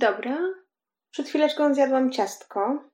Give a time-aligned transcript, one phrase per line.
[0.00, 0.38] Dobra.
[1.10, 2.84] Przed chwileczką zjadłam ciastko,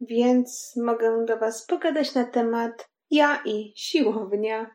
[0.00, 4.70] więc mogę do Was pogadać na temat ja i siłownia.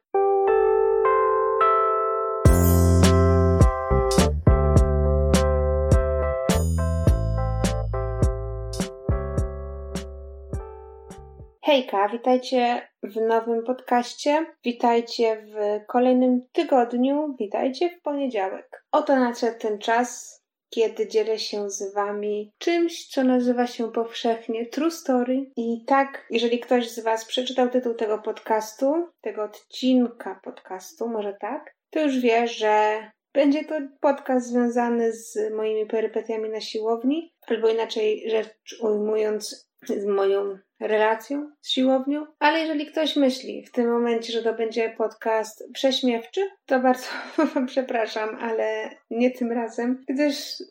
[11.63, 14.45] Hejka, witajcie w nowym podcaście.
[14.63, 17.35] Witajcie w kolejnym tygodniu.
[17.39, 18.85] Witajcie w poniedziałek.
[18.91, 20.40] Oto nadszedł ten czas,
[20.73, 25.51] kiedy dzielę się z Wami czymś, co nazywa się powszechnie True Story.
[25.55, 31.75] I tak, jeżeli ktoś z Was przeczytał tytuł tego podcastu, tego odcinka podcastu, może tak,
[31.89, 32.97] to już wie, że
[33.33, 40.57] będzie to podcast związany z moimi perypetiami na siłowni, albo inaczej rzecz ujmując, z moją
[40.79, 42.25] relacją z siłownią.
[42.39, 47.07] Ale jeżeli ktoś myśli w tym momencie, że to będzie podcast prześmiewczy, to bardzo
[47.67, 50.63] przepraszam, ale nie tym razem, gdyż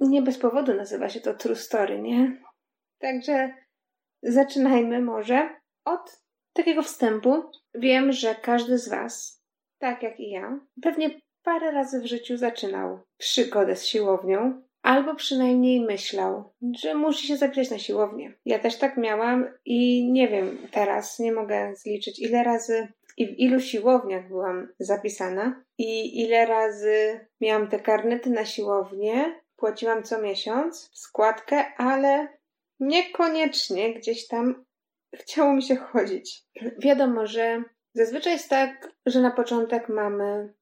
[0.00, 2.42] nie bez powodu nazywa się to True Story, nie?
[2.98, 3.54] Także
[4.22, 5.50] zaczynajmy może
[5.84, 6.20] od
[6.52, 7.42] takiego wstępu.
[7.74, 9.42] Wiem, że każdy z Was,
[9.78, 15.80] tak jak i ja, pewnie parę razy w życiu zaczynał przygodę z siłownią, albo przynajmniej
[15.80, 18.32] myślał, że musi się zapisać na siłownię.
[18.44, 23.38] Ja też tak miałam i nie wiem, teraz nie mogę zliczyć, ile razy i w
[23.38, 30.90] ilu siłowniach byłam zapisana i ile razy miałam te karnety na siłownię, płaciłam co miesiąc
[30.92, 32.28] składkę, ale
[32.80, 34.64] niekoniecznie gdzieś tam
[35.14, 36.42] chciało mi się chodzić.
[36.78, 37.62] Wiadomo, że
[37.94, 40.54] zazwyczaj jest tak, że na początek mamy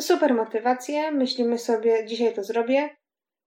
[0.00, 2.90] super motywację, myślimy sobie, dzisiaj to zrobię,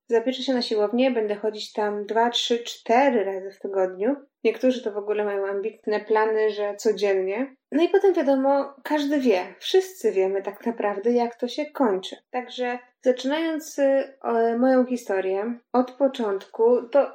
[0.09, 4.15] Zapiszę się na siłownię, będę chodzić tam dwa, trzy, cztery razy w tygodniu.
[4.43, 7.55] Niektórzy to w ogóle mają ambitne plany, że codziennie.
[7.71, 12.15] No i potem wiadomo, każdy wie, wszyscy wiemy tak naprawdę, jak to się kończy.
[12.29, 14.17] Także zaczynając y,
[14.59, 17.11] moją historię od początku, to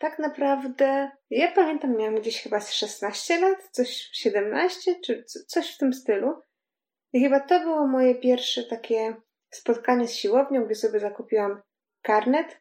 [0.00, 5.78] tak naprawdę ja pamiętam, miałam gdzieś chyba z 16 lat, coś 17, czy coś w
[5.78, 6.34] tym stylu.
[7.12, 9.16] I chyba to było moje pierwsze takie
[9.50, 11.62] spotkanie z siłownią, gdzie sobie zakupiłam
[12.04, 12.60] karnet.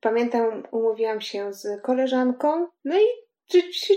[0.00, 3.06] Pamiętam, umówiłam się z koleżanką, no i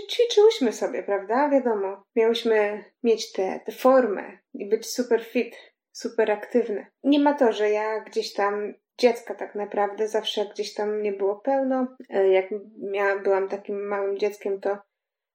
[0.08, 1.48] ćwiczyłyśmy sobie, prawda?
[1.48, 5.56] Wiadomo, miałyśmy mieć tę formę i być super fit,
[5.92, 6.86] super aktywne.
[7.04, 11.36] Nie ma to, że ja gdzieś tam dziecka tak naprawdę, zawsze gdzieś tam nie było
[11.36, 11.96] pełno.
[12.08, 12.46] E, jak
[12.78, 14.78] miałam, byłam takim małym dzieckiem, to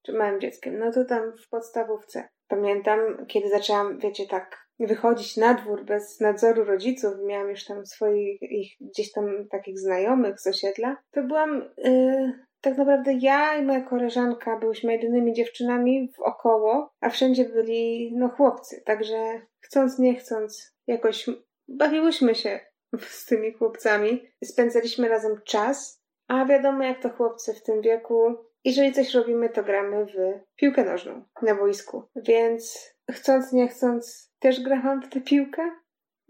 [0.06, 2.30] czy małym dzieckiem, no to tam w podstawówce.
[2.48, 8.42] Pamiętam, kiedy zaczęłam, wiecie, tak wychodzić na dwór bez nadzoru rodziców, miałam już tam swoich
[8.42, 13.82] ich, gdzieś tam takich znajomych z osiedla, to byłam yy, tak naprawdę ja i moja
[13.82, 20.76] koleżanka byłyśmy jedynymi dziewczynami w około, a wszędzie byli no chłopcy, także chcąc nie chcąc
[20.88, 21.26] jakoś
[21.68, 22.60] bawiłyśmy się
[23.00, 28.36] z tymi chłopcami, spędzaliśmy razem czas, a wiadomo jak to chłopcy w tym wieku
[28.66, 30.16] jeżeli coś robimy, to gramy w
[30.56, 32.04] piłkę nożną na boisku.
[32.16, 35.72] Więc chcąc, nie chcąc, też grałam w tę piłkę.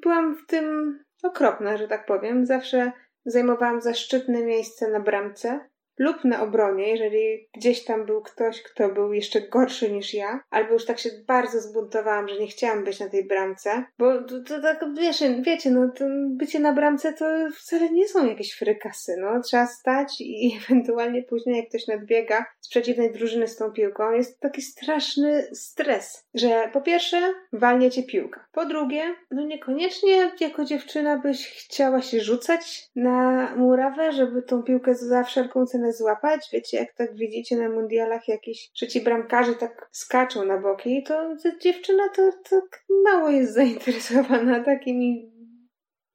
[0.02, 2.46] Byłam w tym okropna, że tak powiem.
[2.46, 2.92] Zawsze
[3.26, 9.14] zajmowałam zaszczytne miejsce na bramce lub na obronie, jeżeli gdzieś tam był ktoś, kto był
[9.14, 13.10] jeszcze gorszy niż ja, albo już tak się bardzo zbuntowałam, że nie chciałam być na
[13.10, 17.26] tej bramce, bo to, to tak, wiesz, wiecie, no to bycie na bramce to
[17.56, 22.70] wcale nie są jakieś frykasy, no, trzeba stać i ewentualnie później jak ktoś nadbiega z
[22.70, 28.46] przeciwnej drużyny z tą piłką, jest taki straszny stres, że po pierwsze walnie cię piłka,
[28.52, 34.96] po drugie, no niekoniecznie jako dziewczyna byś chciała się rzucać na murawę, żeby tą piłkę
[34.96, 36.50] za wszelką cenę złapać.
[36.54, 42.10] Wiecie, jak tak widzicie na mundialach jakiś trzeci bramkarze tak skaczą na boki, to, dziewczyna
[42.10, 42.62] to, to
[43.04, 45.32] mało jest zainteresowana takimi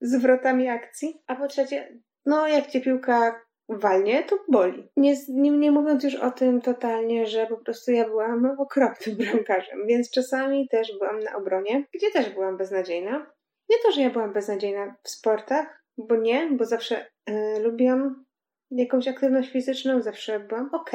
[0.00, 1.22] zwrotami akcji.
[1.26, 4.88] A po trzecie, no jak cię piłka walnie, to boli.
[4.96, 9.86] Nie, nie, nie, mówiąc już o tym totalnie, że po prostu ja byłam okropnym bramkarzem,
[9.86, 13.26] więc czasami też byłam na obronie, gdzie też byłam beznadziejna.
[13.68, 18.24] Nie to, że ja byłam beznadziejna w sportach, bo nie, bo zawsze y, lubiłam
[18.70, 20.90] jakąś aktywność fizyczną, zawsze byłam ok,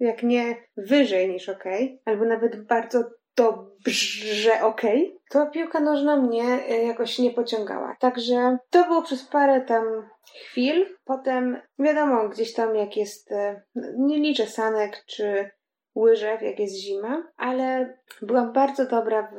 [0.00, 1.64] jak nie wyżej niż ok,
[2.04, 3.04] albo nawet bardzo
[3.36, 4.82] dobrze ok,
[5.30, 7.96] to piłka nożna mnie y, jakoś nie pociągała.
[8.00, 10.08] Także to było przez parę tam
[10.44, 10.86] chwil.
[11.04, 13.62] Potem wiadomo, gdzieś tam jak jest, y,
[13.98, 15.50] nie liczę sanek czy
[15.96, 19.38] łyżew, jak jest zima, ale byłam bardzo dobra w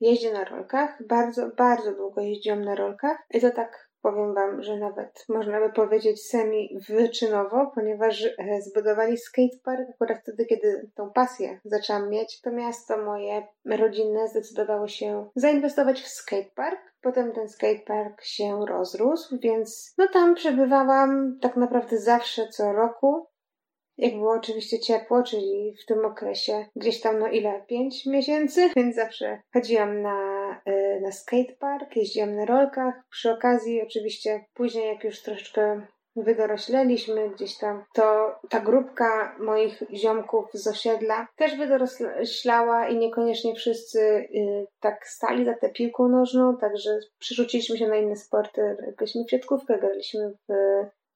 [0.00, 1.06] jeździe na rolkach.
[1.08, 5.72] Bardzo, bardzo długo jeździłam na rolkach i to tak powiem Wam, że nawet można by
[5.72, 12.40] powiedzieć semi-wyczynowo, ponieważ e, zbudowali skatepark akurat wtedy, kiedy tą pasję zaczęłam mieć.
[12.40, 16.80] To miasto moje rodzinne zdecydowało się zainwestować w skatepark.
[17.00, 23.26] Potem ten skatepark się rozrósł, więc no tam przebywałam tak naprawdę zawsze co roku.
[23.96, 28.96] Jak było oczywiście ciepło, czyli w tym okresie gdzieś tam, no ile, pięć miesięcy, więc
[28.96, 30.43] zawsze chodziłam na,
[31.02, 32.94] na skatepark, jeździłam na rolkach.
[33.10, 35.86] Przy okazji, oczywiście, później, jak już troszeczkę
[36.16, 44.00] wydorośleliśmy gdzieś tam, to ta grupka moich ziomków z osiedla też wydoroślała i niekoniecznie wszyscy
[44.00, 48.76] y, tak stali za tę piłką nożną, także przerzuciliśmy się na inne sporty.
[48.96, 50.52] Graliśmy w siatkówkę, graliśmy w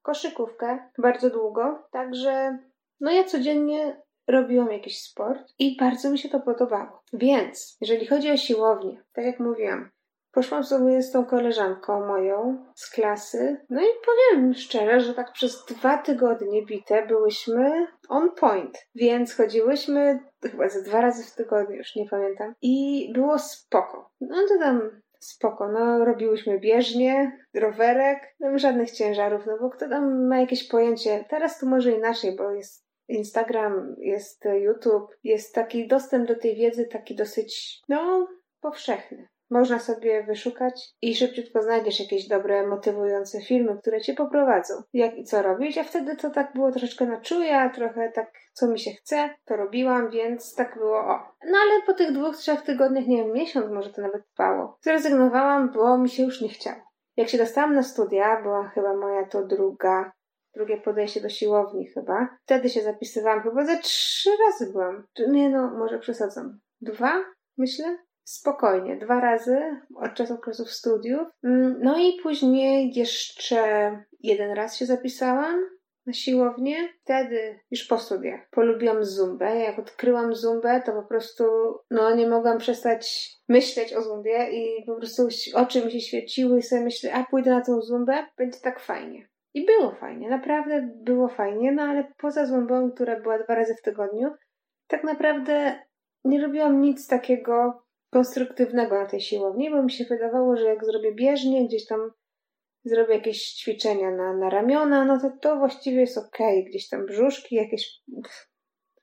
[0.01, 2.59] koszykówkę bardzo długo, także
[2.99, 7.03] no ja codziennie robiłam jakiś sport i bardzo mi się to podobało.
[7.13, 9.89] Więc, jeżeli chodzi o siłownię, tak jak mówiłam,
[10.31, 15.65] poszłam sobie z tą koleżanką moją z klasy, no i powiem szczerze, że tak przez
[15.65, 21.95] dwa tygodnie bite byłyśmy on point, więc chodziłyśmy chyba ze dwa razy w tygodniu, już
[21.95, 24.11] nie pamiętam, i było spoko.
[24.21, 30.27] No to tam spoko, no robiłyśmy bieżnie, rowerek, no żadnych ciężarów, no bo kto tam
[30.27, 36.27] ma jakieś pojęcie, teraz to może inaczej, bo jest Instagram, jest YouTube, jest taki dostęp
[36.27, 38.27] do tej wiedzy taki dosyć, no,
[38.61, 39.27] powszechny.
[39.51, 44.73] Można sobie wyszukać i szybciutko znajdziesz jakieś dobre, motywujące filmy, które cię poprowadzą.
[44.93, 48.67] Jak i co robić, a wtedy to tak było troszeczkę na czuja, trochę tak, co
[48.67, 51.19] mi się chce, to robiłam, więc tak było o.
[51.45, 55.71] No ale po tych dwóch, trzech tygodniach, nie wiem, miesiąc może to nawet trwało, zrezygnowałam,
[55.71, 56.81] bo mi się już nie chciało.
[57.17, 60.11] Jak się dostałam na studia, była chyba moja to druga
[60.55, 62.37] drugie podejście do siłowni chyba.
[62.43, 65.03] Wtedy się zapisywałam, chyba ze trzy razy byłam.
[65.27, 66.59] Nie no, może przesadzam.
[66.81, 67.13] Dwa,
[67.57, 67.97] myślę?
[68.23, 69.59] Spokojnie, dwa razy
[69.95, 71.27] od czasu okresów studiów.
[71.43, 75.59] Mm, no i później jeszcze jeden raz się zapisałam
[76.05, 76.89] na siłownię.
[77.03, 79.55] Wtedy, już po studiach, polubiłam zumbę.
[79.55, 81.43] Jak odkryłam zumbę, to po prostu
[81.91, 86.63] no, nie mogłam przestać myśleć o zumbie i po prostu oczy mi się świeciły i
[86.63, 89.27] sobie myślę, a pójdę na tą zumbę, będzie tak fajnie.
[89.53, 93.81] I było fajnie, naprawdę było fajnie, no ale poza złąbą, która była dwa razy w
[93.81, 94.29] tygodniu,
[94.87, 95.79] tak naprawdę
[96.23, 101.15] nie robiłam nic takiego konstruktywnego na tej siłowni, bo mi się wydawało, że jak zrobię
[101.15, 102.11] bieżnie, gdzieś tam
[102.83, 106.37] zrobię jakieś ćwiczenia na, na ramiona, no to to właściwie jest ok.
[106.67, 108.01] Gdzieś tam brzuszki, jakieś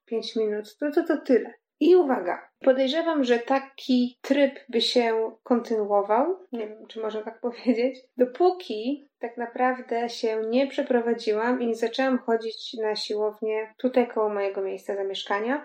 [0.04, 1.52] 5 minut, to, to to tyle.
[1.80, 8.00] I uwaga, podejrzewam, że taki tryb by się kontynuował, nie wiem, czy można tak powiedzieć,
[8.16, 14.62] dopóki tak naprawdę się nie przeprowadziłam i nie zaczęłam chodzić na siłownię tutaj koło mojego
[14.62, 15.64] miejsca zamieszkania.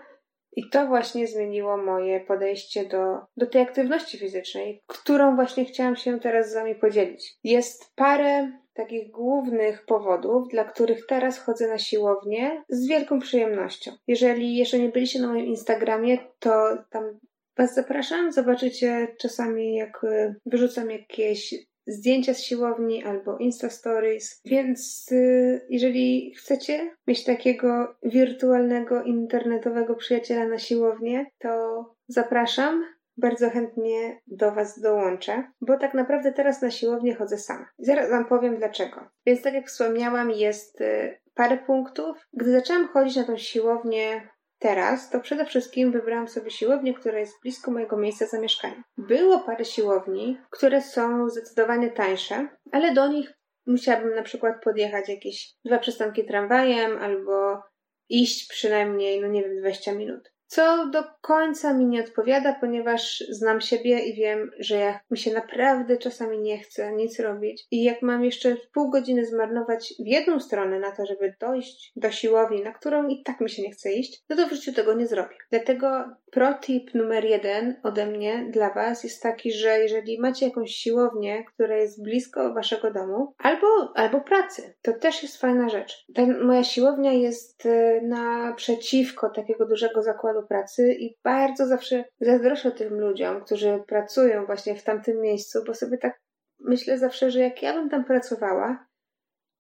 [0.55, 6.19] I to właśnie zmieniło moje podejście do, do tej aktywności fizycznej, którą właśnie chciałam się
[6.19, 7.33] teraz z Wami podzielić.
[7.43, 13.91] Jest parę takich głównych powodów, dla których teraz chodzę na siłownię z wielką przyjemnością.
[14.07, 17.19] Jeżeli jeszcze nie byliście na moim Instagramie, to tam
[17.57, 18.31] Was zapraszam.
[18.31, 21.55] Zobaczycie czasami, jak y, wyrzucam jakieś
[21.87, 24.41] zdjęcia z siłowni albo Insta Stories.
[24.45, 32.83] Więc y, jeżeli chcecie mieć takiego wirtualnego, internetowego przyjaciela na siłownię, to zapraszam
[33.17, 37.65] bardzo chętnie do Was dołączę, bo tak naprawdę teraz na siłownię chodzę sama.
[37.79, 39.09] Zaraz Wam powiem dlaczego.
[39.25, 42.17] Więc tak jak wspomniałam, jest y, parę punktów.
[42.33, 44.29] Gdy zaczęłam chodzić na tą siłownię
[44.59, 48.83] teraz, to przede wszystkim wybrałam sobie siłownię, która jest blisko mojego miejsca zamieszkania.
[48.97, 53.33] Było parę siłowni, które są zdecydowanie tańsze, ale do nich
[53.67, 57.61] musiałabym na przykład podjechać jakieś dwa przystanki tramwajem albo
[58.09, 63.61] iść przynajmniej, no nie wiem, 20 minut co do końca mi nie odpowiada, ponieważ znam
[63.61, 68.01] siebie i wiem, że jak mi się naprawdę czasami nie chce nic robić i jak
[68.01, 72.71] mam jeszcze pół godziny zmarnować w jedną stronę na to, żeby dojść do siłowni, na
[72.71, 75.35] którą i tak mi się nie chce iść, no to w życiu tego nie zrobię.
[75.49, 81.43] Dlatego protip numer jeden ode mnie dla Was jest taki, że jeżeli macie jakąś siłownię,
[81.43, 86.05] która jest blisko Waszego domu albo, albo pracy, to też jest fajna rzecz.
[86.15, 92.99] Ta moja siłownia jest y, naprzeciwko takiego dużego zakładu pracy i bardzo zawsze zazdroszczę tym
[92.99, 96.21] ludziom, którzy pracują właśnie w tamtym miejscu, bo sobie tak
[96.59, 98.87] myślę zawsze, że jak ja bym tam pracowała,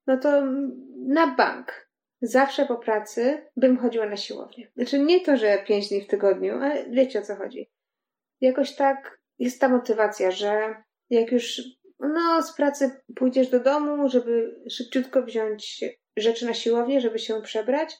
[0.07, 0.45] no to
[1.07, 1.91] na bank.
[2.21, 4.71] Zawsze po pracy bym chodziła na siłownię.
[4.75, 7.71] Znaczy nie to, że pięć dni w tygodniu, ale wiecie o co chodzi.
[8.41, 10.75] Jakoś tak jest ta motywacja, że
[11.09, 11.61] jak już
[11.99, 15.85] no, z pracy pójdziesz do domu, żeby szybciutko wziąć
[16.17, 17.97] rzeczy na siłownię, żeby się przebrać,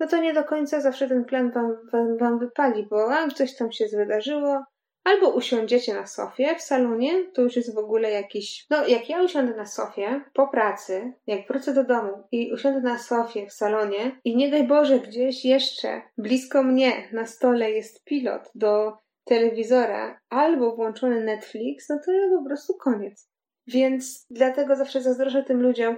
[0.00, 3.56] no to nie do końca zawsze ten plan wam, wam, wam wypali, bo a, coś
[3.56, 4.64] tam się wydarzyło,
[5.04, 8.66] Albo usiądziecie na sofie w salonie, to już jest w ogóle jakiś.
[8.70, 12.98] No, jak ja usiądę na sofie po pracy, jak wrócę do domu i usiądę na
[12.98, 18.50] sofie w salonie i nie daj Boże, gdzieś jeszcze blisko mnie na stole jest pilot
[18.54, 18.92] do
[19.24, 23.30] telewizora albo włączony Netflix, no to ja po prostu koniec.
[23.66, 25.96] Więc dlatego zawsze zazdroszczę tym ludziom,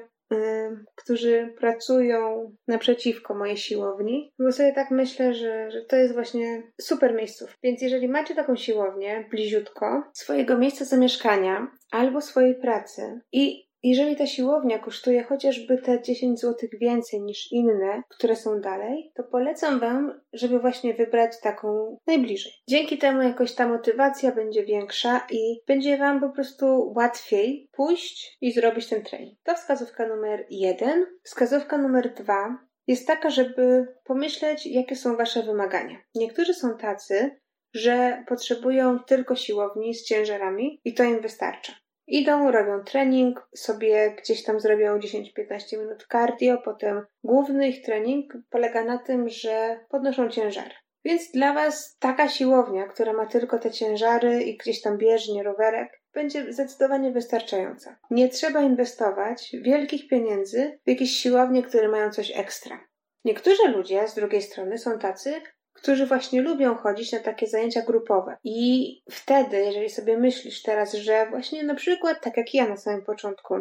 [0.94, 7.14] którzy pracują naprzeciwko mojej siłowni, bo sobie tak myślę, że, że to jest właśnie super
[7.14, 7.56] miejsców.
[7.62, 14.26] Więc jeżeli macie taką siłownię bliziutko swojego miejsca zamieszkania albo swojej pracy i jeżeli ta
[14.26, 20.20] siłownia kosztuje chociażby te 10 zł więcej niż inne, które są dalej, to polecam Wam,
[20.32, 22.52] żeby właśnie wybrać taką najbliżej.
[22.68, 28.52] Dzięki temu jakoś ta motywacja będzie większa i będzie Wam po prostu łatwiej pójść i
[28.52, 29.38] zrobić ten trening.
[29.44, 31.06] To wskazówka numer jeden.
[31.22, 35.96] Wskazówka numer dwa jest taka, żeby pomyśleć, jakie są Wasze wymagania.
[36.14, 37.40] Niektórzy są tacy,
[37.74, 41.72] że potrzebują tylko siłowni z ciężarami i to im wystarcza.
[42.06, 48.84] Idą, robią trening, sobie gdzieś tam zrobią 10-15 minut cardio, potem główny ich trening polega
[48.84, 50.74] na tym, że podnoszą ciężary.
[51.04, 56.00] Więc dla Was taka siłownia, która ma tylko te ciężary i gdzieś tam bieżnie, rowerek,
[56.14, 57.96] będzie zdecydowanie wystarczająca.
[58.10, 62.80] Nie trzeba inwestować wielkich pieniędzy w jakieś siłownie, które mają coś ekstra.
[63.24, 65.40] Niektórzy ludzie z drugiej strony są tacy,
[65.76, 68.36] którzy właśnie lubią chodzić na takie zajęcia grupowe.
[68.44, 73.02] I wtedy, jeżeli sobie myślisz teraz, że właśnie na przykład, tak jak ja na samym
[73.02, 73.54] początku,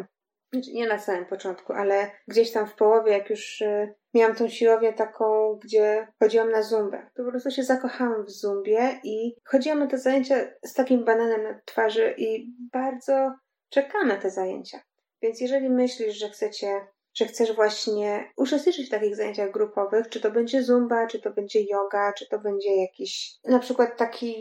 [0.52, 4.48] znaczy nie na samym początku, ale gdzieś tam w połowie, jak już y, miałam tą
[4.48, 9.78] siłownię taką, gdzie chodziłam na zumbę, to po prostu się zakochałam w zumbie i chodziłam
[9.78, 13.32] na te zajęcia z takim bananem na twarzy i bardzo
[13.70, 14.80] czekam na te zajęcia.
[15.22, 20.30] Więc jeżeli myślisz, że chcecie że chcesz właśnie uczestniczyć w takich zajęciach grupowych, czy to
[20.30, 24.34] będzie zumba, czy to będzie yoga, czy to będzie jakiś na przykład taki,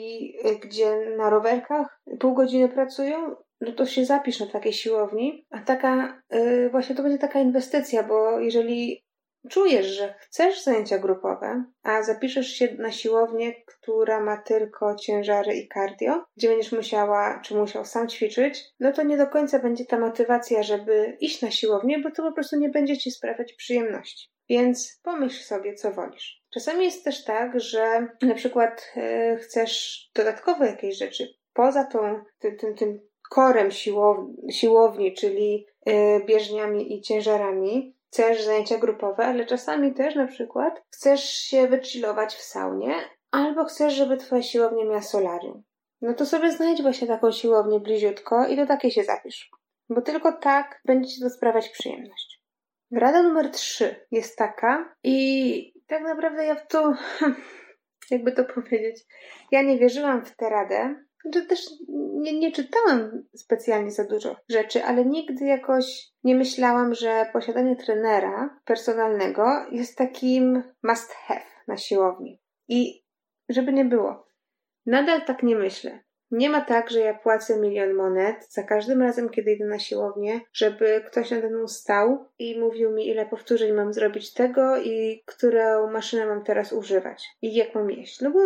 [0.46, 5.60] y, gdzie na rowerkach pół godziny pracują, no to się zapisz na takiej siłowni, a
[5.60, 9.05] taka, yy, właśnie to będzie taka inwestycja, bo jeżeli
[9.50, 15.70] czujesz, że chcesz zajęcia grupowe, a zapiszesz się na siłownię, która ma tylko ciężary i
[15.74, 20.00] cardio, gdzie będziesz musiała, czy musiał sam ćwiczyć, no to nie do końca będzie ta
[20.00, 24.30] motywacja, żeby iść na siłownię, bo to po prostu nie będzie ci sprawiać przyjemności.
[24.50, 26.42] Więc pomyśl sobie, co wolisz.
[26.54, 32.58] Czasami jest też tak, że na przykład yy, chcesz dodatkowo jakieś rzeczy poza tą, tym,
[32.58, 33.00] tym, tym
[33.30, 33.70] korem
[34.52, 41.24] siłowni, czyli yy, bieżniami i ciężarami, chcesz zajęcia grupowe, ale czasami też na przykład chcesz
[41.24, 42.96] się wychillować w saunie,
[43.32, 45.64] albo chcesz, żeby twoja siłownia miała solarium.
[46.02, 49.50] No to sobie znajdź właśnie taką siłownię bliziutko i do takiej się zapisz.
[49.90, 52.42] Bo tylko tak będzie ci to sprawiać przyjemność.
[52.92, 56.94] Rada numer trzy jest taka i tak naprawdę ja w to,
[58.12, 59.04] jakby to powiedzieć,
[59.52, 60.96] ja nie wierzyłam w tę radę,
[61.34, 61.60] że też
[62.14, 68.60] nie, nie czytałam specjalnie za dużo rzeczy, ale nigdy jakoś nie myślałam, że posiadanie trenera
[68.66, 72.42] personalnego jest takim must have na siłowni.
[72.68, 73.04] I
[73.50, 74.28] żeby nie było,
[74.86, 76.06] nadal tak nie myślę.
[76.32, 80.42] Nie ma tak, że ja płacę milion monet za każdym razem, kiedy idę na siłownię,
[80.54, 85.92] żeby ktoś nade mną stał i mówił mi, ile powtórzeń mam zrobić tego i którą
[85.92, 88.22] maszynę mam teraz używać i jak mam jeść.
[88.22, 88.40] No bo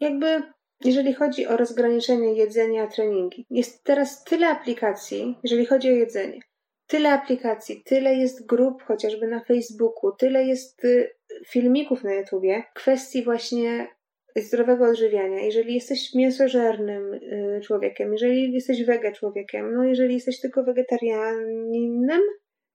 [0.00, 0.42] jakby
[0.84, 6.40] jeżeli chodzi o rozgraniczenie jedzenia, treningi, jest teraz tyle aplikacji, jeżeli chodzi o jedzenie.
[6.86, 11.10] Tyle aplikacji, tyle jest grup chociażby na Facebooku, tyle jest y,
[11.46, 13.88] filmików na YouTubie, kwestii właśnie
[14.36, 15.40] zdrowego odżywiania.
[15.40, 22.20] Jeżeli jesteś mięsożernym y, człowiekiem, jeżeli jesteś wege człowiekiem, no jeżeli jesteś tylko wegetarianinem,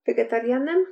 [0.08, 0.86] wegetarianem,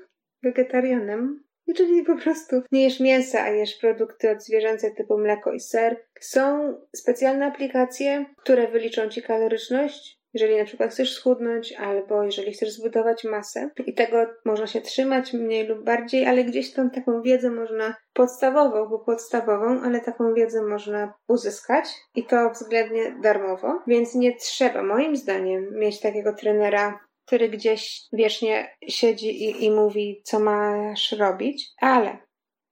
[0.44, 1.44] wegetarianem,
[1.76, 6.04] Czyli po prostu nie jesz mięsa, a jesz produkty odzwierzęce typu mleko i ser.
[6.20, 12.72] Są specjalne aplikacje, które wyliczą ci kaloryczność, jeżeli na przykład chcesz schudnąć, albo jeżeli chcesz
[12.72, 13.70] zbudować masę.
[13.86, 18.90] I tego można się trzymać mniej lub bardziej, ale gdzieś tą taką wiedzę można podstawową,
[18.90, 23.82] bo podstawową, ale taką wiedzę można uzyskać i to względnie darmowo.
[23.88, 30.22] Więc nie trzeba, moim zdaniem, mieć takiego trenera który gdzieś wiecznie siedzi i, i mówi,
[30.24, 32.18] co masz robić, ale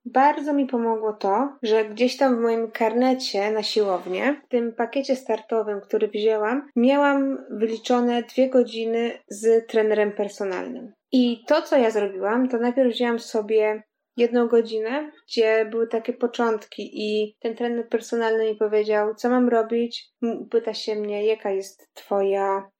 [0.04, 5.16] bardzo mi pomogło to, że gdzieś tam w moim karnecie na siłownię, w tym pakiecie
[5.16, 10.92] startowym, który wzięłam, miałam wyliczone dwie godziny z trenerem personalnym.
[11.12, 13.82] I to, co ja zrobiłam, to najpierw wzięłam sobie
[14.16, 20.10] jedną godzinę, gdzie były takie początki i ten trener personalny mi powiedział, co mam robić.
[20.50, 22.70] Pyta się mnie, jaka jest twoja,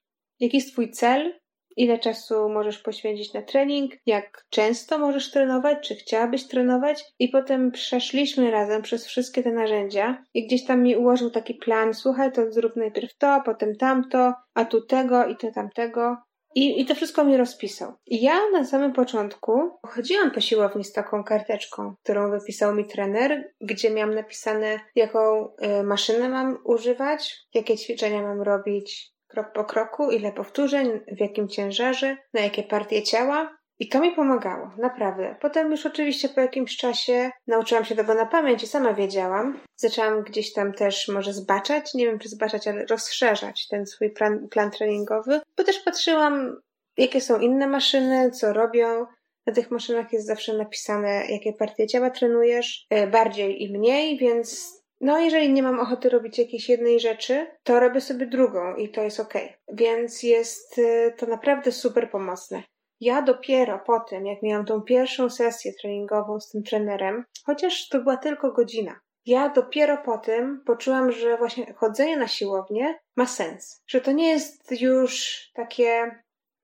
[0.40, 1.40] jaki jest twój cel,
[1.76, 7.04] ile czasu możesz poświęcić na trening, jak często możesz trenować, czy chciałabyś trenować.
[7.18, 11.94] I potem przeszliśmy razem przez wszystkie te narzędzia i gdzieś tam mi ułożył taki plan,
[11.94, 16.16] słuchaj, to zrób najpierw to, potem tamto, a tu tego i to tamtego.
[16.54, 17.92] I, I to wszystko mi rozpisał.
[18.06, 23.52] I ja na samym początku chodziłam po siłowni z taką karteczką, którą wypisał mi trener,
[23.60, 30.10] gdzie miałam napisane, jaką y, maszynę mam używać, jakie ćwiczenia mam robić krok po kroku,
[30.10, 33.56] ile powtórzeń, w jakim ciężarze, na jakie partie ciała.
[33.78, 35.36] I to mi pomagało, naprawdę.
[35.40, 39.60] Potem już oczywiście po jakimś czasie nauczyłam się tego na pamięć i sama wiedziałam.
[39.76, 44.48] Zaczęłam gdzieś tam też może zbaczać, nie wiem czy zbaczać, ale rozszerzać ten swój plan,
[44.48, 46.60] plan treningowy, bo też patrzyłam,
[46.96, 49.06] jakie są inne maszyny, co robią.
[49.46, 54.76] Na tych maszynach jest zawsze napisane, jakie partie ciała trenujesz, e, bardziej i mniej, więc
[55.00, 59.02] no, jeżeli nie mam ochoty robić jakiejś jednej rzeczy, to robię sobie drugą i to
[59.02, 59.34] jest ok.
[59.72, 62.62] Więc jest e, to naprawdę super pomocne.
[63.00, 68.00] Ja dopiero po tym, jak miałam tą pierwszą sesję treningową z tym trenerem, chociaż to
[68.00, 73.82] była tylko godzina, ja dopiero po tym poczułam, że właśnie chodzenie na siłownię ma sens.
[73.86, 76.10] Że to nie jest już takie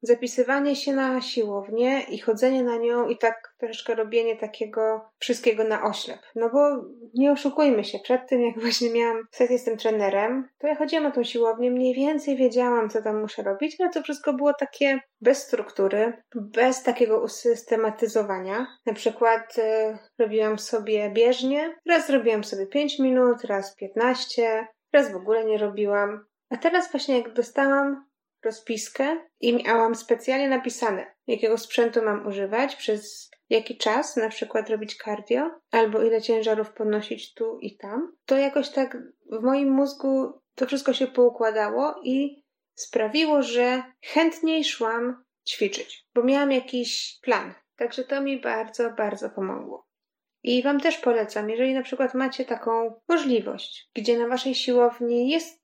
[0.02, 5.82] zapisywanie się na siłownię i chodzenie na nią i tak troszeczkę robienie takiego wszystkiego na
[5.82, 6.18] oślep.
[6.34, 10.66] No bo nie oszukujmy się, przed tym jak właśnie miałam sesję z tym trenerem, to
[10.66, 14.32] ja chodziłam na tą siłownię, mniej więcej wiedziałam, co tam muszę robić, ale to wszystko
[14.32, 18.66] było takie bez struktury, bez takiego usystematyzowania.
[18.86, 25.16] Na przykład y, robiłam sobie bieżnie, raz robiłam sobie 5 minut, raz 15, raz w
[25.16, 26.24] ogóle nie robiłam.
[26.50, 28.11] A teraz właśnie jak dostałam
[28.44, 34.96] rozpiskę i miałam specjalnie napisane, jakiego sprzętu mam używać, przez jaki czas na przykład robić
[34.96, 38.98] cardio, albo ile ciężarów podnosić tu i tam, to jakoś tak
[39.32, 42.44] w moim mózgu to wszystko się poukładało i
[42.74, 47.54] sprawiło, że chętniej szłam ćwiczyć, bo miałam jakiś plan.
[47.76, 49.86] Także to mi bardzo, bardzo pomogło.
[50.42, 55.61] I Wam też polecam, jeżeli na przykład macie taką możliwość, gdzie na Waszej siłowni jest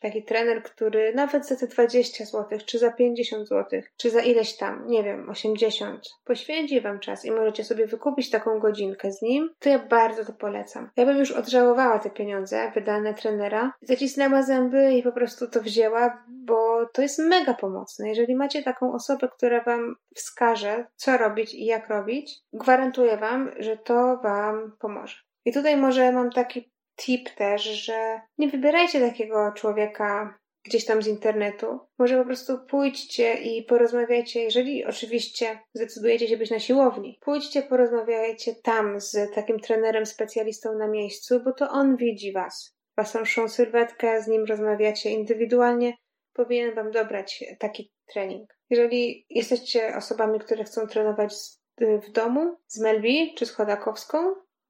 [0.00, 4.56] taki trener, który nawet za te 20 zł, czy za 50 zł, czy za ileś
[4.56, 9.50] tam, nie wiem, 80, poświęci Wam czas i możecie sobie wykupić taką godzinkę z nim,
[9.58, 10.90] to ja bardzo to polecam.
[10.96, 16.24] Ja bym już odżałowała te pieniądze wydane trenera, zacisnęła zęby i po prostu to wzięła,
[16.28, 18.08] bo to jest mega pomocne.
[18.08, 23.76] Jeżeli macie taką osobę, która Wam wskaże, co robić i jak robić, gwarantuję Wam, że
[23.76, 25.16] to Wam pomoże.
[25.44, 31.06] I tutaj może mam taki tip też, że nie wybierajcie takiego człowieka gdzieś tam z
[31.06, 31.78] internetu.
[31.98, 37.18] Może po prostu pójdźcie i porozmawiajcie, jeżeli oczywiście zdecydujecie się być na siłowni.
[37.20, 42.76] Pójdźcie, porozmawiajcie tam z takim trenerem, specjalistą na miejscu, bo to on widzi was.
[42.96, 45.94] Waszą sylwetkę, z nim rozmawiacie indywidualnie,
[46.32, 48.56] powinien wam dobrać taki trening.
[48.70, 51.34] Jeżeli jesteście osobami, które chcą trenować
[51.80, 54.18] w domu z Melbi czy z Chodakowską,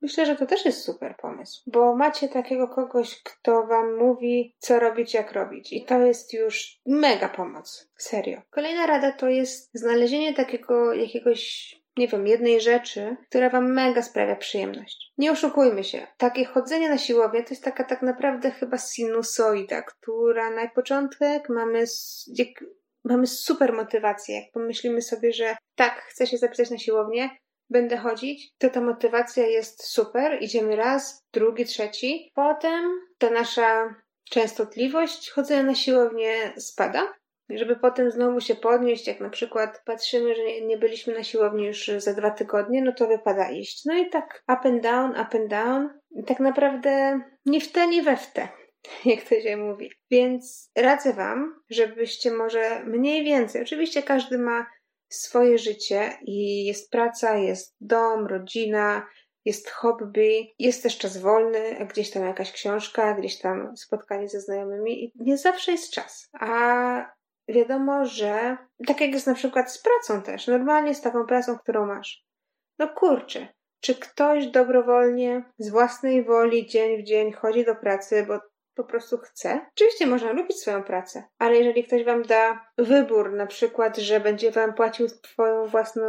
[0.06, 4.78] Myślę, że to też jest super pomysł, bo macie takiego kogoś, kto wam mówi, co
[4.80, 5.72] robić, jak robić.
[5.72, 7.88] I to jest już mega pomoc.
[7.98, 8.42] Serio.
[8.50, 14.36] Kolejna rada to jest znalezienie takiego jakiegoś nie wiem, jednej rzeczy, która wam mega sprawia
[14.36, 15.12] przyjemność.
[15.18, 20.50] Nie oszukujmy się, takie chodzenie na siłownię to jest taka tak naprawdę chyba sinusoida, która
[20.50, 21.84] na początek mamy,
[23.04, 24.36] mamy super motywację.
[24.36, 27.30] Jak pomyślimy sobie, że tak, chcę się zapisać na siłownię,
[27.70, 30.42] będę chodzić, to ta motywacja jest super.
[30.42, 32.32] Idziemy raz, drugi, trzeci.
[32.34, 33.94] Potem ta nasza
[34.30, 37.12] częstotliwość chodzenia na siłownię spada.
[37.50, 41.90] Żeby potem znowu się podnieść, jak na przykład patrzymy, że nie, byliśmy na siłowni już
[41.98, 43.84] za dwa tygodnie, no to wypada iść.
[43.84, 45.88] No i tak up and down, up and down.
[46.26, 48.48] tak naprawdę nie w te, nie we w te
[49.04, 49.90] jak to się mówi.
[50.10, 54.66] Więc radzę Wam, żebyście może mniej więcej, oczywiście każdy ma
[55.08, 59.06] swoje życie i jest praca, jest dom, rodzina,
[59.44, 65.04] jest hobby, jest też czas wolny, gdzieś tam jakaś książka, gdzieś tam spotkanie ze znajomymi
[65.04, 66.28] i nie zawsze jest czas.
[66.40, 67.16] A
[67.48, 71.86] wiadomo, że tak jak jest na przykład z pracą też, normalnie z taką pracą, którą
[71.86, 72.24] masz.
[72.78, 73.48] No kurczę,
[73.80, 78.40] czy ktoś dobrowolnie, z własnej woli, dzień w dzień chodzi do pracy, bo
[78.76, 79.66] po prostu chce.
[79.74, 84.50] Oczywiście można lubić swoją pracę, ale jeżeli ktoś wam da wybór, na przykład, że będzie
[84.50, 86.04] wam płacił twoją własną,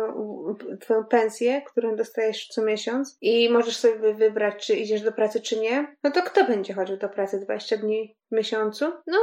[0.81, 5.59] twoją pensję, którą dostajesz co miesiąc i możesz sobie wybrać, czy idziesz do pracy, czy
[5.59, 8.85] nie, no to kto będzie chodził do pracy 20 dni w miesiącu?
[9.07, 9.17] No,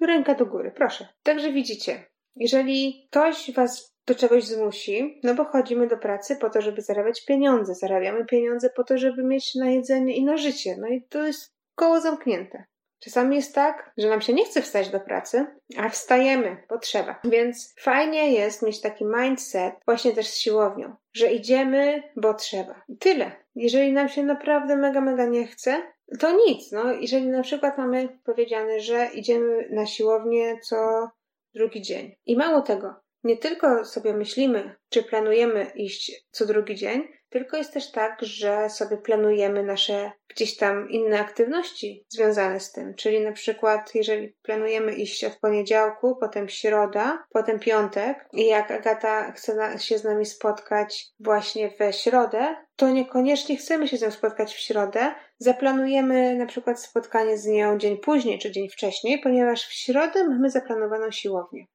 [0.00, 1.06] ręka do góry, proszę.
[1.22, 2.04] Także widzicie,
[2.36, 7.24] jeżeli ktoś was do czegoś zmusi, no bo chodzimy do pracy po to, żeby zarabiać
[7.24, 7.74] pieniądze.
[7.74, 10.76] Zarabiamy pieniądze po to, żeby mieć na jedzenie i na życie.
[10.80, 12.64] No i to jest koło zamknięte.
[13.00, 17.20] Czasami jest tak, że nam się nie chce wstać do pracy, a wstajemy, bo trzeba.
[17.24, 22.82] Więc fajnie jest mieć taki mindset właśnie też z siłownią, że idziemy, bo trzeba.
[22.98, 23.32] Tyle.
[23.54, 25.82] Jeżeli nam się naprawdę mega, mega nie chce,
[26.18, 26.72] to nic.
[26.72, 31.08] No, jeżeli na przykład mamy powiedziane, że idziemy na siłownię co
[31.54, 32.16] drugi dzień.
[32.26, 37.72] I mało tego, nie tylko sobie myślimy, czy planujemy iść co drugi dzień, tylko jest
[37.72, 42.94] też tak, że sobie planujemy nasze gdzieś tam inne aktywności związane z tym.
[42.94, 49.32] Czyli na przykład, jeżeli planujemy iść od poniedziałku, potem środa, potem piątek i jak Agata
[49.32, 54.54] chce się z nami spotkać właśnie we środę, to niekoniecznie chcemy się z nią spotkać
[54.54, 55.14] w środę.
[55.38, 60.50] Zaplanujemy na przykład spotkanie z nią dzień później czy dzień wcześniej, ponieważ w środę mamy
[60.50, 61.66] zaplanowaną siłownię.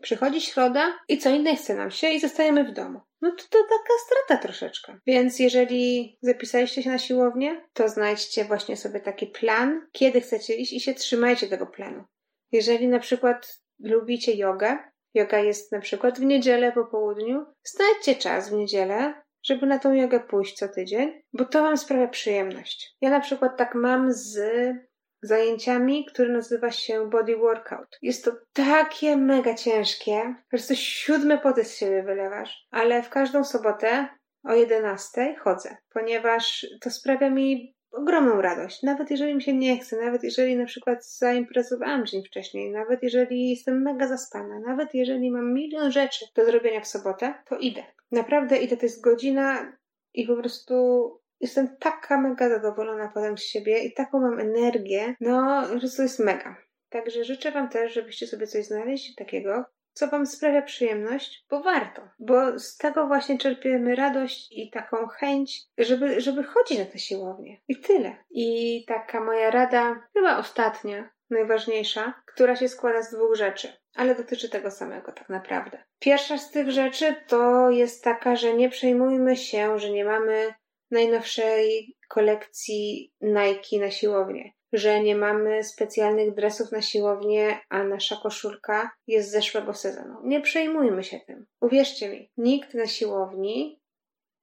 [0.00, 3.00] Przychodzi środa i co innej chce nam się i zostajemy w domu.
[3.20, 4.98] No to, to taka strata troszeczkę.
[5.06, 10.72] Więc jeżeli zapisaliście się na siłownię, to znajdźcie właśnie sobie taki plan, kiedy chcecie iść
[10.72, 12.04] i się trzymajcie tego planu.
[12.52, 14.78] Jeżeli na przykład lubicie jogę,
[15.14, 19.92] yoga jest na przykład w niedzielę po południu, znajdźcie czas w niedzielę, żeby na tą
[19.92, 22.96] jogę pójść co tydzień, bo to Wam sprawia przyjemność.
[23.00, 24.38] Ja na przykład tak mam z
[25.22, 27.98] zajęciami, które nazywa się body workout.
[28.02, 33.44] Jest to takie mega ciężkie, po prostu siódmy poty z siebie wylewasz, ale w każdą
[33.44, 34.08] sobotę
[34.44, 38.82] o 11 chodzę, ponieważ to sprawia mi ogromną radość.
[38.82, 43.50] Nawet jeżeli mi się nie chce, nawet jeżeli na przykład zaimprezowałam dzień wcześniej, nawet jeżeli
[43.50, 47.84] jestem mega zaspana, nawet jeżeli mam milion rzeczy do zrobienia w sobotę, to idę.
[48.12, 49.72] Naprawdę idę, to jest godzina
[50.14, 55.64] i po prostu jestem taka mega zadowolona potem z siebie i taką mam energię, no,
[55.78, 56.56] że to jest mega.
[56.88, 62.02] Także życzę Wam też, żebyście sobie coś znaleźli takiego, co Wam sprawia przyjemność, bo warto,
[62.18, 67.60] bo z tego właśnie czerpiemy radość i taką chęć, żeby, żeby chodzić na tę siłownię.
[67.68, 68.16] I tyle.
[68.30, 74.48] I taka moja rada, chyba ostatnia, najważniejsza, która się składa z dwóch rzeczy, ale dotyczy
[74.48, 75.82] tego samego tak naprawdę.
[75.98, 80.54] Pierwsza z tych rzeczy to jest taka, że nie przejmujmy się, że nie mamy
[80.90, 88.90] najnowszej kolekcji Nike na siłownię, że nie mamy specjalnych dresów na siłownię, a nasza koszulka
[89.06, 90.14] jest z zeszłego sezonu.
[90.24, 91.46] Nie przejmujmy się tym.
[91.60, 93.80] Uwierzcie mi, nikt na siłowni,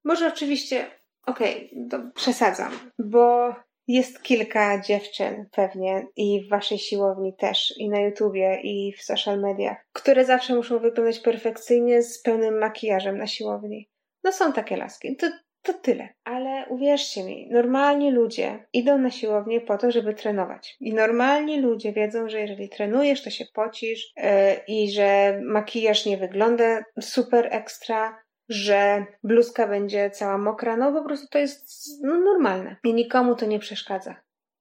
[0.03, 0.91] może oczywiście,
[1.25, 3.55] okej, okay, przesadzam, bo
[3.87, 9.39] jest kilka dziewczyn pewnie i w waszej siłowni też, i na YouTubie, i w social
[9.39, 13.89] mediach, które zawsze muszą wyglądać perfekcyjnie z pełnym makijażem na siłowni.
[14.23, 15.15] No są takie laski.
[15.15, 15.27] To
[15.65, 16.09] to tyle.
[16.23, 20.77] Ale uwierzcie mi, normalni ludzie idą na siłownię po to, żeby trenować.
[20.79, 24.23] I normalni ludzie wiedzą, że jeżeli trenujesz, to się pocisz yy,
[24.67, 30.77] i że makijaż nie wygląda super ekstra, że bluzka będzie cała mokra.
[30.77, 31.67] No po prostu to jest
[32.03, 32.75] no, normalne.
[32.83, 34.15] I nikomu to nie przeszkadza.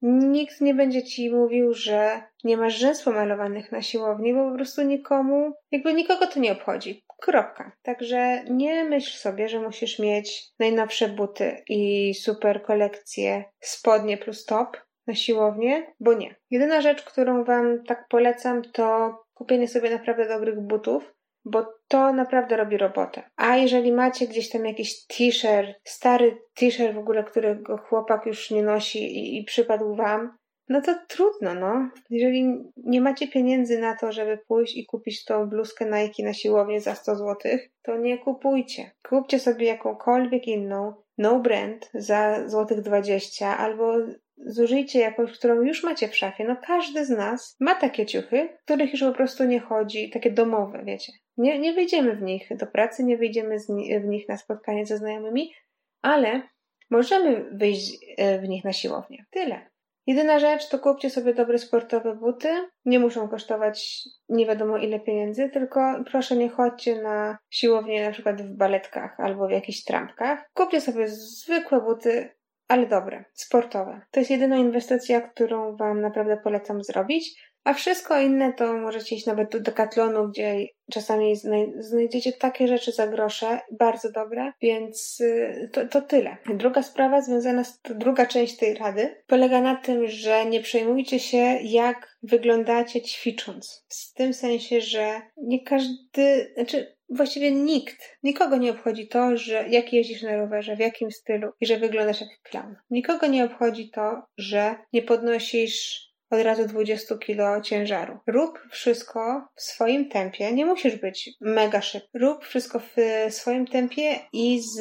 [0.06, 4.82] Nikt nie będzie ci mówił, że nie masz rzęs pomalowanych na siłowni, bo po prostu
[4.82, 7.04] nikomu, jakby nikogo to nie obchodzi.
[7.20, 7.72] Kropka.
[7.82, 14.76] Także nie myśl sobie, że musisz mieć najnowsze buty i super kolekcję spodnie plus top
[15.06, 16.34] na siłownię, bo nie.
[16.50, 21.13] Jedyna rzecz, którą Wam tak polecam, to kupienie sobie naprawdę dobrych butów,
[21.44, 23.22] bo to naprawdę robi robotę.
[23.36, 28.62] A jeżeli macie gdzieś tam jakiś t-shirt, stary t-shirt w ogóle, którego chłopak już nie
[28.62, 30.36] nosi i, i przypadł Wam,
[30.68, 31.90] no to trudno, no.
[32.10, 36.80] Jeżeli nie macie pieniędzy na to, żeby pójść i kupić tą bluzkę Nike na siłownię
[36.80, 37.36] za 100 zł,
[37.82, 38.90] to nie kupujcie.
[39.08, 43.96] Kupcie sobie jakąkolwiek inną, no brand za złotych 20 albo
[44.36, 46.44] zużyjcie jakąś, którą już macie w szafie.
[46.44, 50.82] No każdy z nas ma takie ciuchy, których już po prostu nie chodzi, takie domowe,
[50.84, 51.12] wiecie.
[51.36, 53.56] Nie, nie wyjdziemy w nich do pracy, nie wyjdziemy
[54.00, 55.54] w nich na spotkanie ze znajomymi,
[56.02, 56.42] ale
[56.90, 59.24] możemy wyjść e, w nich na siłownię.
[59.30, 59.74] Tyle.
[60.06, 62.48] Jedyna rzecz to kupcie sobie dobre sportowe buty.
[62.84, 68.42] Nie muszą kosztować nie wiadomo ile pieniędzy, tylko proszę nie chodźcie na siłownię na przykład
[68.42, 70.50] w baletkach albo w jakichś trampkach.
[70.54, 72.28] Kupcie sobie zwykłe buty,
[72.68, 74.00] ale dobre, sportowe.
[74.10, 77.53] To jest jedyna inwestycja, którą Wam naprawdę polecam zrobić.
[77.64, 81.36] A wszystko inne to możecie iść nawet do Decathlonu, gdzie czasami
[81.78, 86.36] znajdziecie takie rzeczy za grosze, bardzo dobre, więc y, to, to tyle.
[86.54, 91.58] Druga sprawa związana z, druga część tej rady polega na tym, że nie przejmujcie się,
[91.62, 93.84] jak wyglądacie ćwicząc.
[93.88, 99.92] W tym sensie, że nie każdy, znaczy właściwie nikt, nikogo nie obchodzi to, że jak
[99.92, 102.76] jeździsz na rowerze, w jakim stylu i że wyglądasz jak clown.
[102.90, 108.18] Nikogo nie obchodzi to, że nie podnosisz od razu 20 kilo ciężaru.
[108.26, 110.52] Rób wszystko w swoim tempie.
[110.52, 112.18] Nie musisz być mega szybki.
[112.18, 112.96] Rób wszystko w
[113.34, 114.80] swoim tempie i z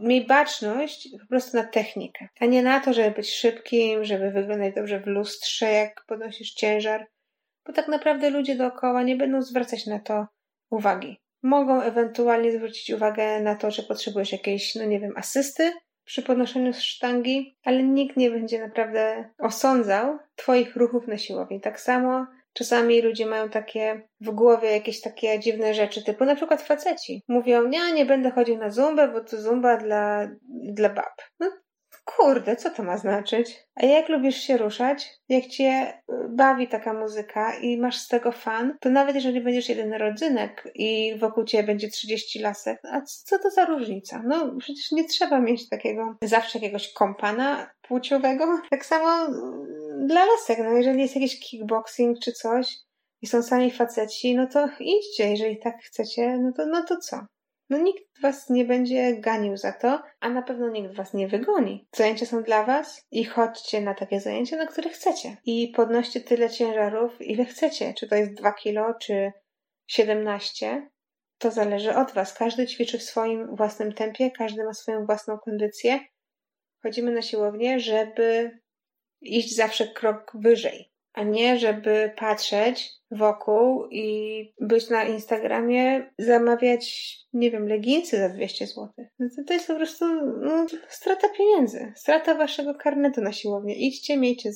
[0.00, 4.74] miej baczność po prostu na technikę, a nie na to, żeby być szybkim, żeby wyglądać
[4.74, 7.06] dobrze w lustrze, jak podnosisz ciężar,
[7.66, 10.26] bo tak naprawdę ludzie dookoła nie będą zwracać na to
[10.70, 11.20] uwagi.
[11.42, 15.72] Mogą ewentualnie zwrócić uwagę na to, że potrzebujesz jakiejś, no nie wiem, asysty
[16.06, 21.60] przy podnoszeniu sztangi, ale nikt nie będzie naprawdę osądzał Twoich ruchów na siłowni.
[21.60, 26.62] Tak samo Czasami ludzie mają takie w głowie jakieś takie dziwne rzeczy, typu na przykład
[26.62, 27.22] faceci.
[27.28, 30.28] Mówią, nie, nie będę chodził na zumbę, bo to zumba dla,
[30.72, 31.14] dla bab.
[31.40, 31.50] No
[32.06, 33.66] kurde, co to ma znaczyć?
[33.74, 38.32] A jak lubisz się ruszać, jak cię y, bawi taka muzyka i masz z tego
[38.32, 43.38] fan, to nawet jeżeli będziesz jeden rodzynek i wokół ciebie będzie 30 lasek, a co
[43.38, 44.22] to za różnica?
[44.26, 48.60] No przecież nie trzeba mieć takiego zawsze jakiegoś kompana płciowego.
[48.70, 49.30] Tak samo y,
[50.06, 52.76] dla lasek, no jeżeli jest jakiś kickboxing czy coś
[53.22, 57.26] i są sami faceci, no to idźcie, jeżeli tak chcecie, no to, no to co?
[57.70, 61.88] No nikt was nie będzie ganił za to, a na pewno nikt was nie wygoni.
[61.96, 65.36] Zajęcia są dla was i chodźcie na takie zajęcia, na które chcecie.
[65.44, 67.94] I podnoście tyle ciężarów, ile chcecie.
[67.94, 69.32] Czy to jest 2 kilo, czy
[69.86, 70.90] 17.
[71.38, 72.34] To zależy od was.
[72.34, 76.00] Każdy ćwiczy w swoim własnym tempie, każdy ma swoją własną kondycję.
[76.82, 78.58] Chodzimy na siłownię, żeby
[79.20, 87.50] iść zawsze krok wyżej a nie żeby patrzeć wokół i być na Instagramie, zamawiać, nie
[87.50, 88.88] wiem, leginsy za 200 zł.
[89.18, 90.04] No to, to jest po prostu
[90.40, 93.74] no, strata pieniędzy, strata waszego karnetu na siłownię.
[93.74, 94.50] Idźcie, miejcie,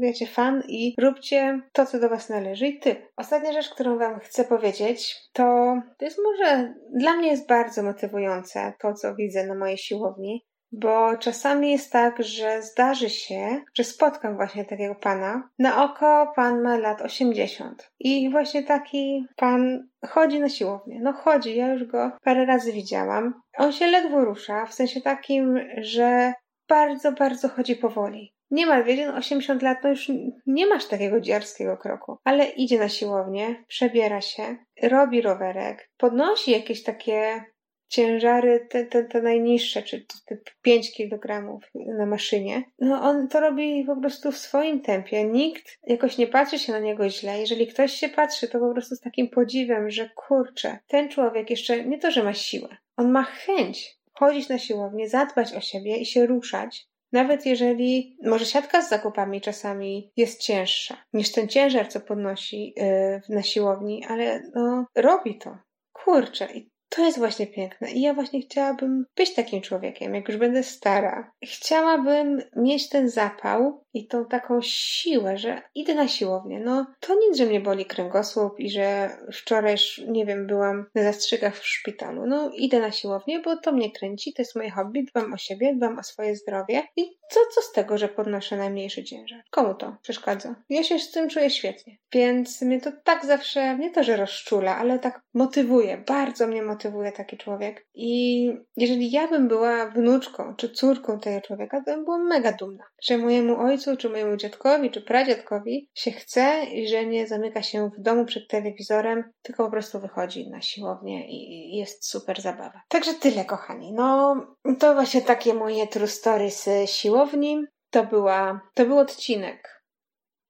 [0.00, 2.96] wiecie, fan i róbcie to, co do was należy i ty.
[3.16, 8.72] Ostatnia rzecz, którą wam chcę powiedzieć, to, to jest może, dla mnie jest bardzo motywujące
[8.80, 14.36] to, co widzę na mojej siłowni, bo czasami jest tak, że zdarzy się, że spotkam
[14.36, 15.48] właśnie takiego pana.
[15.58, 17.90] Na oko pan ma lat 80.
[18.00, 21.00] I właśnie taki pan chodzi na siłownię.
[21.02, 23.42] No chodzi, ja już go parę razy widziałam.
[23.58, 26.32] On się ledwo rusza, w sensie takim, że
[26.68, 28.34] bardzo, bardzo chodzi powoli.
[28.50, 30.10] Nie ma, wiecie, 80 lat, no już
[30.46, 36.82] nie masz takiego dziarskiego kroku, ale idzie na siłownię, przebiera się, robi rowerek, podnosi jakieś
[36.82, 37.44] takie
[37.90, 41.58] ciężary te, te, te najniższe, czy te 5 kg
[41.98, 45.24] na maszynie, no on to robi po prostu w swoim tempie.
[45.24, 47.40] Nikt jakoś nie patrzy się na niego źle.
[47.40, 51.84] Jeżeli ktoś się patrzy, to po prostu z takim podziwem, że kurczę, ten człowiek jeszcze
[51.84, 56.06] nie to, że ma siłę, on ma chęć chodzić na siłownię, zadbać o siebie i
[56.06, 56.86] się ruszać.
[57.12, 63.20] Nawet jeżeli może siatka z zakupami czasami jest cięższa niż ten ciężar, co podnosi yy,
[63.28, 65.58] na siłowni, ale no, robi to.
[65.92, 67.92] Kurczę, i to jest właśnie piękne.
[67.92, 71.32] I ja właśnie chciałabym być takim człowiekiem, jak już będę stara.
[71.44, 76.60] Chciałabym mieć ten zapał i tą taką siłę, że idę na siłownię.
[76.60, 79.76] No, to nic, że mnie boli kręgosłup i że wczoraj,
[80.08, 82.26] nie wiem, byłam na zastrzygach w szpitalu.
[82.26, 85.74] No, idę na siłownię, bo to mnie kręci, to jest moje hobby, dbam o siebie,
[85.74, 89.42] dbam o swoje zdrowie i co, co z tego, że podnoszę najmniejszy ciężar?
[89.50, 90.54] Komu to przeszkadza?
[90.68, 91.96] Ja się z tym czuję świetnie.
[92.12, 95.98] Więc mnie to tak zawsze, nie to, że rozczula, ale tak motywuje.
[95.98, 97.86] Bardzo mnie motywuje taki człowiek.
[97.94, 102.84] I jeżeli ja bym była wnuczką czy córką tego człowieka, to bym była mega dumna,
[103.02, 107.90] że mojemu ojcu, czy mojemu dziadkowi, czy pradziadkowi się chce i że nie zamyka się
[107.98, 112.80] w domu przed telewizorem, tylko po prostu wychodzi na siłownię i jest super zabawa.
[112.88, 113.92] Także tyle, kochani.
[113.92, 114.36] No,
[114.78, 117.64] to właśnie takie moje true story z siłowni siłowni.
[117.90, 119.82] To, była, to był odcinek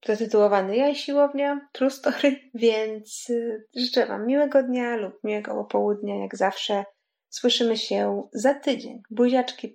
[0.07, 6.23] zatytułowany Ja i siłownia, True Story, więc y, życzę Wam miłego dnia lub miłego popołudnia,
[6.23, 6.85] jak zawsze.
[7.29, 9.03] Słyszymy się za tydzień.
[9.11, 9.69] Buziaczki.